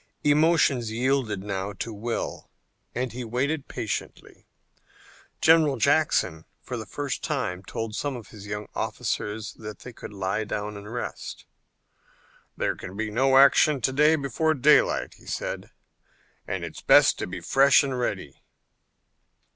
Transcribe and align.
Emotions 0.23 0.89
yielded 0.91 1.43
now 1.43 1.71
to 1.73 1.93
will 1.93 2.49
and 2.95 3.11
he 3.13 3.23
waited 3.23 3.67
patiently. 3.67 4.47
General 5.41 5.77
Jackson 5.77 6.45
for 6.59 6.75
the 6.75 6.87
first 6.87 7.23
time 7.23 7.61
told 7.61 7.93
some 7.95 8.15
of 8.15 8.29
his 8.29 8.47
young 8.47 8.67
officers 8.73 9.53
that 9.53 9.81
they 9.81 9.93
could 9.93 10.11
lie 10.11 10.43
down 10.43 10.75
and 10.75 10.91
rest. 10.91 11.45
"There 12.57 12.75
can 12.75 12.97
be 12.97 13.11
no 13.11 13.37
action 13.37 13.79
before 13.79 14.55
daylight," 14.55 15.13
he 15.19 15.27
said, 15.27 15.69
"and 16.47 16.63
it's 16.65 16.81
best 16.81 17.19
to 17.19 17.27
be 17.27 17.39
fresh 17.39 17.83
and 17.83 17.95
ready." 17.99 18.41